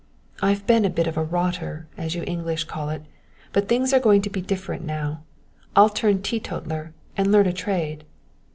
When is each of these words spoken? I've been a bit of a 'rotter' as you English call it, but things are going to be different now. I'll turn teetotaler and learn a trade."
I've 0.41 0.65
been 0.65 0.83
a 0.83 0.89
bit 0.89 1.05
of 1.05 1.15
a 1.15 1.23
'rotter' 1.23 1.85
as 1.95 2.15
you 2.15 2.23
English 2.25 2.63
call 2.63 2.89
it, 2.89 3.03
but 3.53 3.67
things 3.69 3.93
are 3.93 3.99
going 3.99 4.23
to 4.23 4.31
be 4.31 4.41
different 4.41 4.83
now. 4.83 5.21
I'll 5.75 5.89
turn 5.89 6.23
teetotaler 6.23 6.95
and 7.15 7.31
learn 7.31 7.45
a 7.45 7.53
trade." 7.53 8.03